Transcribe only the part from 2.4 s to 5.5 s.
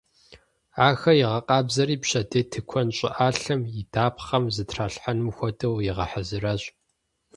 тыкуэн щӀыӀалъэм и дапхъэм зэрытралъхьэнум